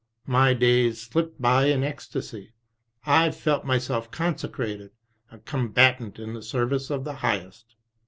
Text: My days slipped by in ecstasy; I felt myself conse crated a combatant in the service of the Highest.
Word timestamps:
My 0.25 0.55
days 0.55 0.99
slipped 0.99 1.39
by 1.39 1.65
in 1.65 1.83
ecstasy; 1.83 2.53
I 3.05 3.29
felt 3.29 3.65
myself 3.65 4.09
conse 4.09 4.51
crated 4.51 4.89
a 5.31 5.37
combatant 5.37 6.17
in 6.17 6.33
the 6.33 6.41
service 6.41 6.89
of 6.89 7.03
the 7.03 7.13
Highest. 7.21 7.75